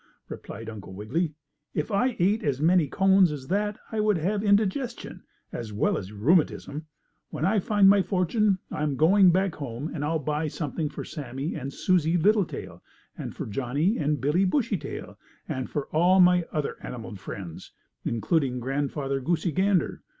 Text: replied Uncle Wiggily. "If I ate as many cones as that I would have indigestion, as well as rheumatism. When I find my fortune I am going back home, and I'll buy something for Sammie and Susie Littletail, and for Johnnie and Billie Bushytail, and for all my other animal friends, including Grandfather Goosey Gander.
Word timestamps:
replied 0.29 0.67
Uncle 0.67 0.93
Wiggily. 0.93 1.35
"If 1.75 1.91
I 1.91 2.15
ate 2.17 2.43
as 2.43 2.59
many 2.59 2.87
cones 2.87 3.31
as 3.31 3.49
that 3.49 3.77
I 3.91 3.99
would 3.99 4.17
have 4.17 4.43
indigestion, 4.43 5.21
as 5.53 5.71
well 5.73 5.95
as 5.95 6.11
rheumatism. 6.11 6.87
When 7.29 7.45
I 7.45 7.59
find 7.59 7.87
my 7.87 8.01
fortune 8.01 8.57
I 8.71 8.81
am 8.81 8.95
going 8.95 9.29
back 9.29 9.53
home, 9.53 9.91
and 9.93 10.03
I'll 10.03 10.17
buy 10.17 10.47
something 10.47 10.89
for 10.89 11.03
Sammie 11.05 11.53
and 11.53 11.71
Susie 11.71 12.17
Littletail, 12.17 12.81
and 13.15 13.35
for 13.35 13.45
Johnnie 13.45 13.99
and 13.99 14.19
Billie 14.19 14.43
Bushytail, 14.45 15.19
and 15.47 15.69
for 15.69 15.85
all 15.89 16.19
my 16.19 16.45
other 16.51 16.77
animal 16.81 17.15
friends, 17.15 17.71
including 18.03 18.59
Grandfather 18.59 19.19
Goosey 19.21 19.51
Gander. 19.51 20.01